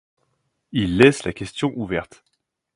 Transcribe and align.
Il 0.71 0.97
laisse 0.97 1.25
la 1.25 1.31
question 1.31 1.71
ouverte. 1.75 2.23